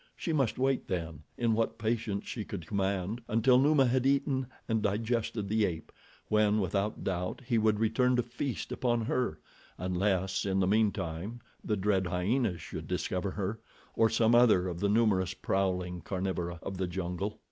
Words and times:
She 0.15 0.33
must 0.33 0.57
wait 0.57 0.87
then, 0.87 1.21
in 1.37 1.53
what 1.53 1.77
patience 1.77 2.25
she 2.25 2.43
could 2.43 2.65
command, 2.65 3.21
until 3.27 3.59
Numa 3.59 3.85
had 3.85 4.03
eaten 4.07 4.47
and 4.67 4.81
digested 4.81 5.47
the 5.47 5.63
ape, 5.63 5.91
when, 6.27 6.59
without 6.59 7.03
doubt, 7.03 7.41
he 7.45 7.59
would 7.59 7.79
return 7.79 8.15
to 8.15 8.23
feast 8.23 8.71
upon 8.71 9.01
her, 9.01 9.37
unless, 9.77 10.43
in 10.43 10.59
the 10.59 10.65
meantime, 10.65 11.39
the 11.63 11.77
dread 11.77 12.07
hyenas 12.07 12.59
should 12.61 12.87
discover 12.87 13.29
her, 13.29 13.59
or 13.95 14.09
some 14.09 14.33
other 14.33 14.67
of 14.67 14.79
the 14.79 14.89
numerous 14.89 15.35
prowling 15.35 16.01
carnivora 16.01 16.57
of 16.63 16.77
the 16.79 16.87
jungle. 16.87 17.37